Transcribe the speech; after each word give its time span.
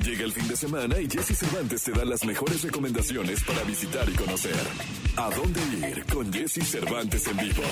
Llega 0.00 0.24
el 0.24 0.32
fin 0.32 0.48
de 0.48 0.56
semana 0.56 0.98
y 0.98 1.08
Jesse 1.08 1.36
Cervantes 1.36 1.82
te 1.84 1.92
da 1.92 2.04
las 2.04 2.24
mejores 2.24 2.62
recomendaciones 2.62 3.44
para 3.44 3.62
visitar 3.62 4.08
y 4.08 4.14
conocer. 4.14 4.56
¿A 5.16 5.28
dónde 5.30 5.60
ir 5.86 6.04
con 6.06 6.32
Jesse 6.32 6.66
Cervantes 6.66 7.26
en 7.26 7.36
vivo? 7.36 7.62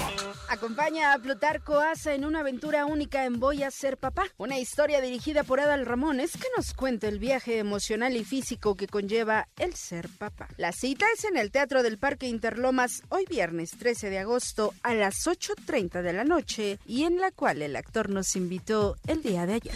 Acompaña 0.49 1.15
a 1.15 1.19
Plutarco 1.19 1.81
Asa 1.81 2.15
en 2.15 2.27
una 2.27 2.41
aventura 2.41 2.85
única 2.85 3.25
en 3.25 3.41
Voy 3.41 3.63
a 3.63 3.71
ser 3.71 3.97
papá. 3.97 4.25
Una 4.37 4.59
historia 4.59 5.01
dirigida 5.01 5.45
por 5.45 5.61
Adal 5.61 5.87
Ramones 5.87 6.33
que 6.33 6.47
nos 6.57 6.75
cuenta 6.75 7.09
el 7.09 7.19
viaje 7.19 7.59
emocional 7.59 8.15
y 8.15 8.25
físico 8.25 8.77
que 8.77 8.87
conlleva 8.87 9.49
el 9.59 9.75
ser 9.75 10.09
papá. 10.11 10.49
La 10.59 10.73
cita 10.73 11.07
es 11.17 11.25
en 11.25 11.39
el 11.39 11.51
Teatro 11.51 11.83
del 11.83 11.99
Parque 11.99 12.29
Interlomas 12.29 13.03
hoy 13.09 13.25
viernes 13.29 13.71
13 13.79 14.11
de 14.11 14.19
agosto 14.19 14.75
a 14.83 14.95
las 14.95 15.27
8.30 15.27 16.03
de 16.03 16.13
la 16.13 16.25
noche 16.25 16.79
y 16.85 17.05
en 17.05 17.19
la 17.19 17.31
cual 17.31 17.63
el 17.63 17.77
actor 17.77 18.11
nos 18.11 18.37
invitó 18.37 18.97
el 19.07 19.23
día 19.23 19.47
de 19.47 19.55
ayer. 19.55 19.75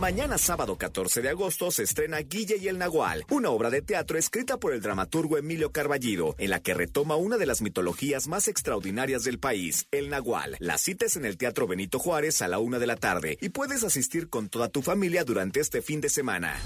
Mañana 0.00 0.38
sábado 0.38 0.78
14 0.78 1.20
de 1.20 1.28
agosto 1.28 1.70
se 1.70 1.82
estrena 1.82 2.20
Guille 2.20 2.56
y 2.56 2.68
el 2.68 2.78
Nahual, 2.78 3.26
una 3.28 3.50
obra 3.50 3.68
de 3.68 3.82
teatro 3.82 4.16
escrita 4.16 4.56
por 4.56 4.72
el 4.72 4.80
dramaturgo 4.80 5.36
Emilio 5.36 5.72
Carballido, 5.72 6.34
en 6.38 6.48
la 6.48 6.60
que 6.60 6.72
retoma 6.72 7.16
una 7.16 7.36
de 7.36 7.44
las 7.44 7.60
mitologías 7.60 8.26
más 8.26 8.48
extraordinarias 8.48 9.24
del 9.24 9.38
país, 9.38 9.88
el 9.90 10.08
Nahual. 10.08 10.56
La 10.58 10.78
cita 10.78 11.04
es 11.04 11.16
en 11.16 11.26
el 11.26 11.36
Teatro 11.36 11.66
Benito 11.66 11.98
Juárez 11.98 12.40
a 12.40 12.48
la 12.48 12.60
una 12.60 12.78
de 12.78 12.86
la 12.86 12.96
tarde 12.96 13.36
y 13.42 13.50
puedes 13.50 13.84
asistir 13.84 14.30
con 14.30 14.48
toda 14.48 14.70
tu 14.70 14.80
familia 14.80 15.22
durante 15.22 15.60
este 15.60 15.82
fin 15.82 16.00
de 16.00 16.08
semana. 16.08 16.58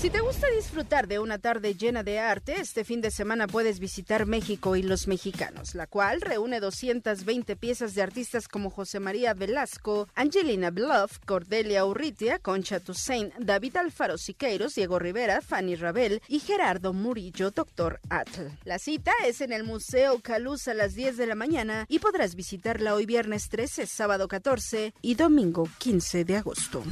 Si 0.00 0.08
te 0.08 0.22
gusta 0.22 0.46
disfrutar 0.56 1.08
de 1.08 1.18
una 1.18 1.36
tarde 1.36 1.74
llena 1.74 2.02
de 2.02 2.18
arte, 2.18 2.58
este 2.58 2.84
fin 2.84 3.02
de 3.02 3.10
semana 3.10 3.46
puedes 3.46 3.80
visitar 3.80 4.24
México 4.24 4.74
y 4.74 4.82
los 4.82 5.06
mexicanos, 5.06 5.74
la 5.74 5.86
cual 5.86 6.22
reúne 6.22 6.58
220 6.58 7.54
piezas 7.56 7.94
de 7.94 8.00
artistas 8.00 8.48
como 8.48 8.70
José 8.70 8.98
María 8.98 9.34
Velasco, 9.34 10.08
Angelina 10.14 10.70
Bluff, 10.70 11.18
Cordelia 11.26 11.84
Urritia, 11.84 12.38
Concha 12.38 12.80
Toussaint, 12.80 13.34
David 13.34 13.76
Alfaro 13.76 14.16
Siqueiros, 14.16 14.74
Diego 14.74 14.98
Rivera, 14.98 15.42
Fanny 15.42 15.76
Rabel 15.76 16.22
y 16.28 16.38
Gerardo 16.38 16.94
Murillo, 16.94 17.50
Doctor 17.50 18.00
Atl. 18.08 18.46
La 18.64 18.78
cita 18.78 19.12
es 19.26 19.42
en 19.42 19.52
el 19.52 19.64
Museo 19.64 20.20
Caluz 20.20 20.66
a 20.68 20.72
las 20.72 20.94
10 20.94 21.18
de 21.18 21.26
la 21.26 21.34
mañana 21.34 21.84
y 21.90 21.98
podrás 21.98 22.36
visitarla 22.36 22.94
hoy 22.94 23.04
viernes 23.04 23.50
13, 23.50 23.86
sábado 23.86 24.28
14 24.28 24.94
y 25.02 25.14
domingo 25.16 25.68
15 25.78 26.24
de 26.24 26.38
agosto. 26.38 26.82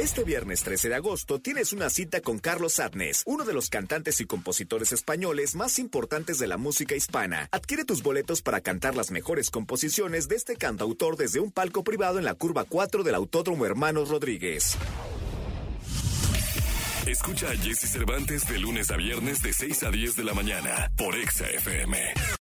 Este 0.00 0.24
viernes 0.24 0.62
13 0.62 0.88
de 0.88 0.94
agosto 0.94 1.40
tienes 1.40 1.74
una 1.74 1.90
cita 1.90 2.22
con 2.22 2.38
Carlos 2.38 2.80
Adnes, 2.80 3.22
uno 3.26 3.44
de 3.44 3.52
los 3.52 3.68
cantantes 3.68 4.18
y 4.22 4.24
compositores 4.24 4.92
españoles 4.92 5.54
más 5.54 5.78
importantes 5.78 6.38
de 6.38 6.46
la 6.46 6.56
música 6.56 6.94
hispana. 6.94 7.50
Adquiere 7.52 7.84
tus 7.84 8.02
boletos 8.02 8.40
para 8.40 8.62
cantar 8.62 8.96
las 8.96 9.10
mejores 9.10 9.50
composiciones 9.50 10.26
de 10.26 10.36
este 10.36 10.56
cantautor 10.56 11.18
desde 11.18 11.40
un 11.40 11.52
palco 11.52 11.84
privado 11.84 12.18
en 12.18 12.24
la 12.24 12.32
curva 12.32 12.64
4 12.64 13.02
del 13.02 13.14
Autódromo 13.14 13.66
Hermanos 13.66 14.08
Rodríguez. 14.08 14.78
Escucha 17.06 17.50
a 17.50 17.56
Jesse 17.58 17.90
Cervantes 17.90 18.48
de 18.48 18.58
lunes 18.58 18.90
a 18.90 18.96
viernes 18.96 19.42
de 19.42 19.52
6 19.52 19.82
a 19.82 19.90
10 19.90 20.16
de 20.16 20.24
la 20.24 20.32
mañana 20.32 20.90
por 20.96 21.14
Exa 21.14 21.46
FM. 21.50 22.39